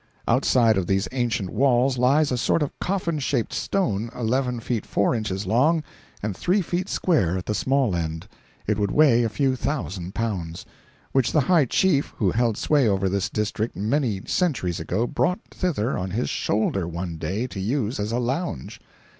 [0.27, 5.13] Outside of these ancient walls lies a sort of coffin shaped stone eleven feet four
[5.13, 5.83] inches long
[6.23, 8.27] and three feet square at the small end
[8.65, 10.65] (it would weigh a few thousand pounds),
[11.11, 15.95] which the high chief who held sway over this district many centuries ago brought thither
[15.95, 18.81] on his shoulder one day to use as a lounge!